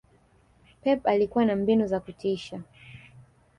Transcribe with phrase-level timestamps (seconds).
[0.81, 2.61] Pep alikua na mbinu za kutisha